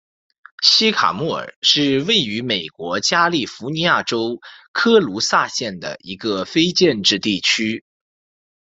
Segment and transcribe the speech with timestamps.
[0.63, 4.39] 西卡莫尔是位于美国加利福尼亚州
[4.71, 7.85] 科卢萨县的一个非建制地区。